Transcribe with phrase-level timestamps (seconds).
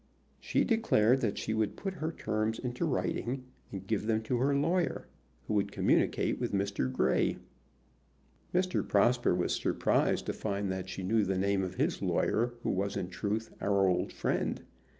[0.39, 4.55] She declared that she would put her terms into writing and give them to her
[4.55, 5.05] lawyer,
[5.45, 6.91] who would communicate with Mr.
[6.91, 7.37] Grey.
[8.51, 8.81] Mr.
[8.87, 12.97] Prosper was surprised to find that she knew the name of his lawyer, who was
[12.97, 14.63] in truth our old friend.